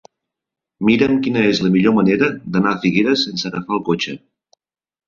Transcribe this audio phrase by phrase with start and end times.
[0.89, 4.19] Mira'm quina és la millor manera d'anar a Figueres sense agafar el cotxe.